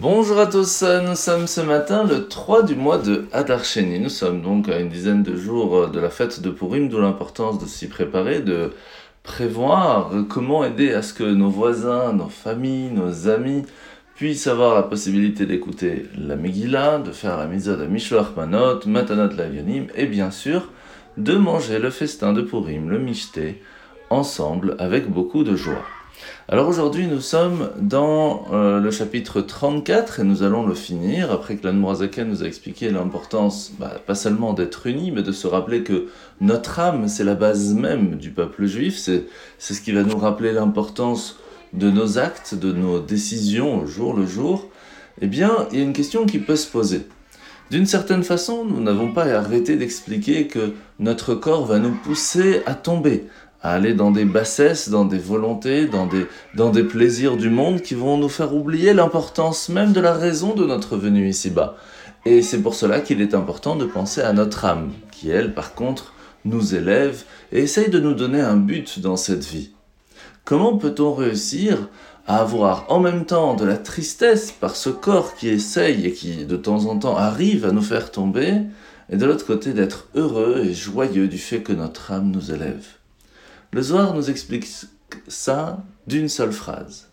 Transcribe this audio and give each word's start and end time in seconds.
Bonjour 0.00 0.38
à 0.38 0.46
tous, 0.46 0.82
nous 1.06 1.14
sommes 1.14 1.46
ce 1.46 1.60
matin 1.60 2.04
le 2.04 2.26
3 2.26 2.62
du 2.62 2.74
mois 2.74 2.96
de 2.96 3.26
Hadar 3.30 3.62
Sheni. 3.62 4.00
Nous 4.00 4.08
sommes 4.08 4.40
donc 4.40 4.70
à 4.70 4.80
une 4.80 4.88
dizaine 4.88 5.22
de 5.22 5.36
jours 5.36 5.88
de 5.88 6.00
la 6.00 6.08
fête 6.08 6.40
de 6.40 6.48
Purim, 6.48 6.88
d'où 6.88 6.98
l'importance 6.98 7.58
de 7.58 7.66
s'y 7.66 7.88
préparer, 7.88 8.40
de 8.40 8.72
prévoir 9.22 10.10
comment 10.30 10.64
aider 10.64 10.94
à 10.94 11.02
ce 11.02 11.12
que 11.12 11.24
nos 11.24 11.50
voisins, 11.50 12.14
nos 12.14 12.30
familles, 12.30 12.90
nos 12.90 13.28
amis 13.28 13.64
puissent 14.14 14.46
avoir 14.46 14.74
la 14.74 14.82
possibilité 14.82 15.44
d'écouter 15.44 16.06
la 16.16 16.36
Megillah, 16.36 16.98
de 16.98 17.12
faire 17.12 17.36
la 17.36 17.46
mise 17.46 17.66
de 17.66 17.86
Mishloach 17.86 18.34
Manot, 18.34 18.86
Matanot 18.86 19.36
Lavionim 19.36 19.88
et 19.94 20.06
bien 20.06 20.30
sûr 20.30 20.70
de 21.18 21.34
manger 21.34 21.78
le 21.78 21.90
festin 21.90 22.32
de 22.32 22.40
Purim, 22.40 22.88
le 22.88 22.98
Mishté, 22.98 23.62
ensemble 24.08 24.74
avec 24.78 25.10
beaucoup 25.10 25.44
de 25.44 25.54
joie. 25.54 25.84
Alors 26.48 26.68
aujourd'hui, 26.68 27.06
nous 27.06 27.20
sommes 27.20 27.70
dans 27.78 28.46
euh, 28.52 28.80
le 28.80 28.90
chapitre 28.90 29.40
34 29.40 30.20
et 30.20 30.24
nous 30.24 30.42
allons 30.42 30.66
le 30.66 30.74
finir 30.74 31.30
après 31.30 31.56
que 31.56 31.66
l'Anmorazaka 31.66 32.24
nous 32.24 32.42
a 32.42 32.46
expliqué 32.46 32.90
l'importance, 32.90 33.72
bah, 33.78 33.94
pas 34.06 34.14
seulement 34.14 34.52
d'être 34.52 34.86
unis, 34.86 35.10
mais 35.12 35.22
de 35.22 35.32
se 35.32 35.46
rappeler 35.46 35.82
que 35.82 36.08
notre 36.40 36.78
âme, 36.80 37.08
c'est 37.08 37.24
la 37.24 37.34
base 37.34 37.74
même 37.74 38.16
du 38.16 38.30
peuple 38.30 38.66
juif, 38.66 38.96
c'est 38.98 39.24
ce 39.58 39.80
qui 39.80 39.92
va 39.92 40.02
nous 40.02 40.18
rappeler 40.18 40.52
l'importance 40.52 41.38
de 41.72 41.90
nos 41.90 42.18
actes, 42.18 42.54
de 42.54 42.72
nos 42.72 43.00
décisions 43.00 43.82
au 43.82 43.86
jour 43.86 44.14
le 44.14 44.26
jour. 44.26 44.68
Eh 45.20 45.26
bien, 45.26 45.68
il 45.70 45.78
y 45.78 45.80
a 45.80 45.84
une 45.84 45.92
question 45.92 46.26
qui 46.26 46.38
peut 46.38 46.56
se 46.56 46.66
poser. 46.66 47.06
D'une 47.70 47.86
certaine 47.86 48.22
façon, 48.22 48.64
nous 48.66 48.82
n'avons 48.82 49.12
pas 49.12 49.24
arrêté 49.24 49.76
d'expliquer 49.76 50.46
que 50.46 50.74
notre 50.98 51.34
corps 51.34 51.64
va 51.64 51.78
nous 51.78 51.94
pousser 51.94 52.62
à 52.66 52.74
tomber, 52.74 53.24
à 53.62 53.72
aller 53.74 53.94
dans 53.94 54.10
des 54.10 54.24
bassesses, 54.24 54.88
dans 54.88 55.04
des 55.04 55.18
volontés, 55.18 55.86
dans 55.86 56.06
des, 56.06 56.26
dans 56.54 56.70
des 56.70 56.84
plaisirs 56.84 57.36
du 57.36 57.48
monde 57.48 57.80
qui 57.80 57.94
vont 57.94 58.18
nous 58.18 58.28
faire 58.28 58.54
oublier 58.54 58.92
l'importance 58.92 59.68
même 59.68 59.92
de 59.92 60.00
la 60.00 60.14
raison 60.14 60.54
de 60.54 60.66
notre 60.66 60.96
venue 60.96 61.28
ici-bas. 61.28 61.76
Et 62.24 62.42
c'est 62.42 62.60
pour 62.60 62.74
cela 62.74 63.00
qu'il 63.00 63.20
est 63.20 63.34
important 63.34 63.76
de 63.76 63.84
penser 63.84 64.20
à 64.20 64.32
notre 64.32 64.64
âme, 64.64 64.92
qui 65.10 65.30
elle, 65.30 65.54
par 65.54 65.74
contre, 65.74 66.12
nous 66.44 66.74
élève 66.74 67.22
et 67.52 67.60
essaye 67.62 67.88
de 67.88 68.00
nous 68.00 68.14
donner 68.14 68.40
un 68.40 68.56
but 68.56 69.00
dans 69.00 69.16
cette 69.16 69.44
vie. 69.44 69.70
Comment 70.44 70.76
peut-on 70.76 71.14
réussir 71.14 71.88
à 72.26 72.40
avoir 72.40 72.86
en 72.88 73.00
même 73.00 73.26
temps 73.26 73.54
de 73.54 73.64
la 73.64 73.76
tristesse 73.76 74.52
par 74.52 74.76
ce 74.76 74.90
corps 74.90 75.34
qui 75.34 75.48
essaye 75.48 76.06
et 76.06 76.12
qui 76.12 76.44
de 76.44 76.56
temps 76.56 76.86
en 76.86 76.98
temps 76.98 77.16
arrive 77.16 77.64
à 77.64 77.72
nous 77.72 77.82
faire 77.82 78.10
tomber, 78.10 78.54
et 79.10 79.16
de 79.16 79.26
l'autre 79.26 79.46
côté 79.46 79.72
d'être 79.72 80.08
heureux 80.14 80.62
et 80.64 80.74
joyeux 80.74 81.28
du 81.28 81.38
fait 81.38 81.62
que 81.62 81.72
notre 81.72 82.12
âme 82.12 82.30
nous 82.30 82.52
élève? 82.52 82.86
Le 83.72 83.82
Zohar 83.82 84.14
nous 84.14 84.30
explique 84.30 84.68
ça 85.28 85.82
d'une 86.06 86.28
seule 86.28 86.52
phrase. 86.52 87.08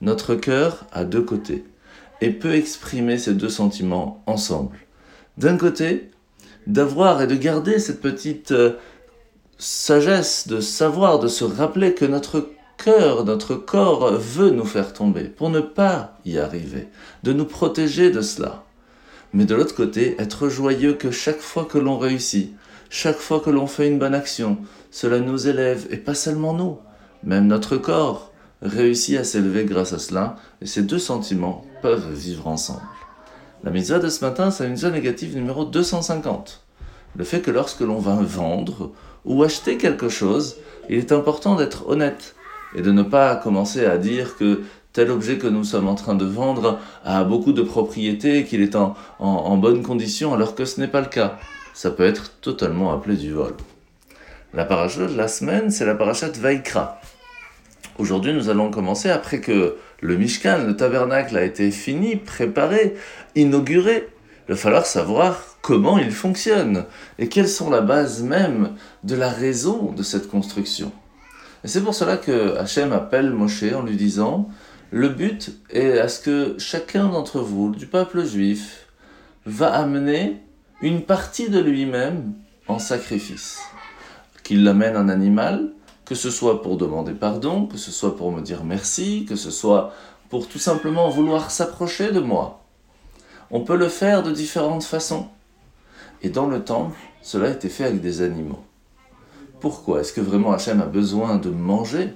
Notre 0.00 0.34
cœur 0.34 0.84
a 0.92 1.04
deux 1.04 1.22
côtés 1.22 1.64
et 2.20 2.30
peut 2.30 2.54
exprimer 2.54 3.18
ces 3.18 3.34
deux 3.34 3.48
sentiments 3.48 4.22
ensemble. 4.26 4.76
D'un 5.38 5.56
côté, 5.56 6.10
d'avoir 6.66 7.22
et 7.22 7.26
de 7.26 7.34
garder 7.34 7.78
cette 7.78 8.00
petite 8.00 8.52
euh, 8.52 8.74
sagesse 9.58 10.48
de 10.48 10.60
savoir, 10.60 11.18
de 11.18 11.28
se 11.28 11.44
rappeler 11.44 11.94
que 11.94 12.04
notre 12.04 12.50
cœur, 12.76 13.24
notre 13.24 13.54
corps 13.54 14.12
veut 14.12 14.50
nous 14.50 14.64
faire 14.64 14.92
tomber 14.92 15.24
pour 15.24 15.50
ne 15.50 15.60
pas 15.60 16.18
y 16.24 16.38
arriver, 16.38 16.88
de 17.22 17.32
nous 17.32 17.44
protéger 17.44 18.10
de 18.10 18.20
cela. 18.20 18.64
Mais 19.32 19.44
de 19.44 19.54
l'autre 19.54 19.74
côté, 19.74 20.14
être 20.20 20.48
joyeux 20.48 20.94
que 20.94 21.10
chaque 21.10 21.40
fois 21.40 21.64
que 21.64 21.78
l'on 21.78 21.96
réussit, 21.96 22.54
chaque 22.94 23.16
fois 23.16 23.40
que 23.40 23.48
l'on 23.48 23.66
fait 23.66 23.88
une 23.88 23.98
bonne 23.98 24.14
action, 24.14 24.58
cela 24.90 25.18
nous 25.18 25.48
élève, 25.48 25.86
et 25.88 25.96
pas 25.96 26.14
seulement 26.14 26.52
nous, 26.52 26.76
même 27.24 27.46
notre 27.46 27.78
corps 27.78 28.30
réussit 28.60 29.16
à 29.16 29.24
s'élever 29.24 29.64
grâce 29.64 29.94
à 29.94 29.98
cela, 29.98 30.36
et 30.60 30.66
ces 30.66 30.82
deux 30.82 30.98
sentiments 30.98 31.64
peuvent 31.80 32.12
vivre 32.12 32.48
ensemble. 32.48 32.82
La 33.64 33.70
mitzvah 33.70 33.98
de 33.98 34.10
ce 34.10 34.22
matin, 34.22 34.50
c'est 34.50 34.66
une 34.66 34.72
mitzvah 34.72 34.90
négative 34.90 35.34
numéro 35.34 35.64
250. 35.64 36.60
Le 37.16 37.24
fait 37.24 37.40
que 37.40 37.50
lorsque 37.50 37.80
l'on 37.80 37.98
va 37.98 38.16
vendre 38.16 38.92
ou 39.24 39.42
acheter 39.42 39.78
quelque 39.78 40.10
chose, 40.10 40.56
il 40.90 40.98
est 40.98 41.12
important 41.12 41.56
d'être 41.56 41.88
honnête 41.88 42.34
et 42.76 42.82
de 42.82 42.92
ne 42.92 43.02
pas 43.02 43.36
commencer 43.36 43.86
à 43.86 43.96
dire 43.96 44.36
que 44.36 44.64
tel 44.92 45.10
objet 45.10 45.38
que 45.38 45.46
nous 45.46 45.64
sommes 45.64 45.88
en 45.88 45.94
train 45.94 46.14
de 46.14 46.26
vendre 46.26 46.78
a 47.06 47.24
beaucoup 47.24 47.54
de 47.54 47.62
propriétés, 47.62 48.44
qu'il 48.44 48.60
est 48.60 48.76
en, 48.76 48.94
en 49.18 49.56
bonne 49.56 49.82
condition, 49.82 50.34
alors 50.34 50.54
que 50.54 50.66
ce 50.66 50.78
n'est 50.78 50.88
pas 50.88 51.00
le 51.00 51.06
cas. 51.06 51.38
Ça 51.74 51.90
peut 51.90 52.04
être 52.04 52.38
totalement 52.40 52.92
appelé 52.92 53.16
du 53.16 53.32
vol. 53.32 53.54
La 54.54 54.64
paracha 54.66 55.06
de 55.06 55.16
la 55.16 55.28
semaine, 55.28 55.70
c'est 55.70 55.86
la 55.86 55.94
paracha 55.94 56.28
de 56.28 56.38
Vaikra. 56.38 57.00
Aujourd'hui, 57.98 58.34
nous 58.34 58.50
allons 58.50 58.70
commencer 58.70 59.08
après 59.08 59.40
que 59.40 59.76
le 60.00 60.16
Mishkan, 60.16 60.64
le 60.66 60.76
tabernacle, 60.76 61.36
a 61.36 61.44
été 61.44 61.70
fini, 61.70 62.16
préparé, 62.16 62.94
inauguré. 63.34 64.08
Il 64.48 64.52
va 64.52 64.56
falloir 64.56 64.84
savoir 64.84 65.56
comment 65.62 65.96
il 65.96 66.10
fonctionne 66.10 66.84
et 67.18 67.28
quelles 67.28 67.48
sont 67.48 67.70
la 67.70 67.80
base 67.80 68.22
même 68.22 68.74
de 69.04 69.14
la 69.14 69.30
raison 69.30 69.92
de 69.92 70.02
cette 70.02 70.28
construction. 70.28 70.92
Et 71.64 71.68
c'est 71.68 71.80
pour 71.80 71.94
cela 71.94 72.16
que 72.16 72.56
Hachem 72.56 72.92
appelle 72.92 73.30
Moshe 73.30 73.64
en 73.72 73.82
lui 73.82 73.96
disant 73.96 74.48
Le 74.90 75.08
but 75.08 75.52
est 75.70 75.98
à 75.98 76.08
ce 76.08 76.20
que 76.20 76.56
chacun 76.58 77.08
d'entre 77.08 77.40
vous, 77.40 77.70
du 77.70 77.86
peuple 77.86 78.24
juif, 78.26 78.88
va 79.46 79.72
amener 79.72 80.42
une 80.82 81.02
partie 81.02 81.48
de 81.48 81.60
lui-même 81.60 82.34
en 82.66 82.80
sacrifice 82.80 83.60
qu'il 84.42 84.64
l'amène 84.64 84.96
un 84.96 85.08
animal, 85.08 85.70
que 86.04 86.16
ce 86.16 86.28
soit 86.30 86.60
pour 86.60 86.76
demander 86.76 87.12
pardon, 87.12 87.66
que 87.66 87.78
ce 87.78 87.92
soit 87.92 88.16
pour 88.16 88.32
me 88.32 88.42
dire 88.42 88.64
merci, 88.64 89.24
que 89.28 89.36
ce 89.36 89.52
soit 89.52 89.92
pour 90.28 90.48
tout 90.48 90.58
simplement 90.58 91.08
vouloir 91.08 91.52
s'approcher 91.52 92.10
de 92.10 92.18
moi. 92.18 92.64
On 93.52 93.60
peut 93.60 93.76
le 93.76 93.88
faire 93.88 94.24
de 94.24 94.32
différentes 94.32 94.82
façons. 94.82 95.28
Et 96.22 96.30
dans 96.30 96.46
le 96.46 96.64
temple, 96.64 96.98
cela 97.22 97.48
a 97.48 97.52
été 97.52 97.68
fait 97.68 97.84
avec 97.84 98.00
des 98.00 98.22
animaux. 98.22 98.64
Pourquoi? 99.60 100.00
Est-ce 100.00 100.12
que 100.12 100.20
vraiment 100.20 100.52
Hachem 100.52 100.80
a 100.80 100.86
besoin 100.86 101.36
de 101.36 101.50
manger? 101.50 102.14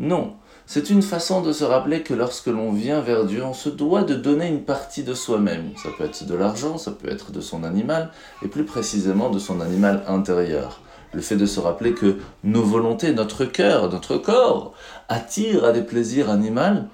Non. 0.00 0.34
C'est 0.66 0.90
une 0.90 1.02
façon 1.02 1.40
de 1.40 1.52
se 1.52 1.64
rappeler 1.64 2.02
que 2.02 2.14
lorsque 2.14 2.46
l'on 2.46 2.72
vient 2.72 3.00
vers 3.00 3.24
Dieu, 3.24 3.44
on 3.44 3.54
se 3.54 3.68
doit 3.68 4.04
de 4.04 4.14
donner 4.14 4.48
une 4.48 4.62
partie 4.62 5.02
de 5.02 5.14
soi-même. 5.14 5.70
Ça 5.82 5.88
peut 5.96 6.04
être 6.04 6.24
de 6.24 6.34
l'argent, 6.34 6.78
ça 6.78 6.92
peut 6.92 7.10
être 7.10 7.32
de 7.32 7.40
son 7.40 7.64
animal, 7.64 8.10
et 8.42 8.48
plus 8.48 8.64
précisément 8.64 9.30
de 9.30 9.38
son 9.38 9.60
animal 9.60 10.04
intérieur 10.06 10.80
le 11.12 11.20
fait 11.20 11.36
de 11.36 11.46
se 11.46 11.60
rappeler 11.60 11.92
que 11.92 12.18
nos 12.44 12.62
volontés, 12.62 13.12
notre 13.12 13.44
cœur, 13.44 13.90
notre 13.90 14.16
corps 14.16 14.74
attirent 15.08 15.64
à 15.64 15.72
des 15.72 15.82
plaisirs 15.82 16.30
animaux, 16.30 16.84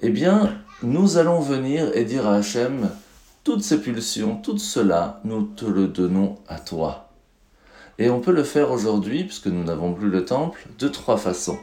eh 0.00 0.10
bien, 0.10 0.58
nous 0.82 1.18
allons 1.18 1.40
venir 1.40 1.90
et 1.94 2.04
dire 2.04 2.26
à 2.26 2.36
Hachem, 2.36 2.88
toutes 3.44 3.62
ces 3.62 3.80
pulsions, 3.80 4.36
tout 4.36 4.58
cela, 4.58 5.20
nous 5.24 5.42
te 5.42 5.64
le 5.64 5.88
donnons 5.88 6.36
à 6.48 6.58
toi. 6.58 7.10
Et 7.98 8.08
on 8.08 8.20
peut 8.20 8.32
le 8.32 8.44
faire 8.44 8.70
aujourd'hui, 8.70 9.24
puisque 9.24 9.48
nous 9.48 9.64
n'avons 9.64 9.92
plus 9.92 10.08
le 10.08 10.24
temple, 10.24 10.66
de 10.78 10.88
trois 10.88 11.18
façons. 11.18 11.58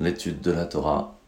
L'étude 0.00 0.40
de 0.40 0.52
la 0.52 0.64
Torah, 0.64 1.18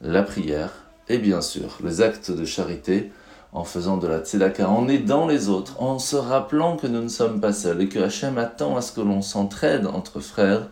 la 0.00 0.22
prière, 0.22 0.72
et 1.08 1.18
bien 1.18 1.40
sûr 1.40 1.78
les 1.84 2.00
actes 2.00 2.30
de 2.30 2.44
charité, 2.44 3.12
en 3.52 3.64
faisant 3.64 3.98
de 3.98 4.08
la 4.08 4.18
tzedaka, 4.18 4.68
en 4.68 4.88
aidant 4.88 5.26
les 5.26 5.48
autres, 5.48 5.80
en 5.80 5.98
se 5.98 6.16
rappelant 6.16 6.76
que 6.76 6.86
nous 6.86 7.02
ne 7.02 7.08
sommes 7.08 7.40
pas 7.40 7.52
seuls 7.52 7.82
et 7.82 7.88
que 7.88 8.00
Hachem 8.00 8.36
attend 8.38 8.76
à 8.76 8.82
ce 8.82 8.92
que 8.92 9.00
l'on 9.00 9.22
s'entraide 9.22 9.86
entre 9.86 10.20
frères. 10.20 10.68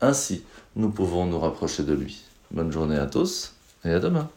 Ainsi, 0.00 0.44
nous 0.76 0.90
pouvons 0.90 1.24
nous 1.24 1.38
rapprocher 1.38 1.84
de 1.84 1.94
lui. 1.94 2.22
Bonne 2.50 2.70
journée 2.70 2.98
à 2.98 3.06
tous 3.06 3.54
et 3.84 3.92
à 3.92 3.98
demain. 3.98 4.28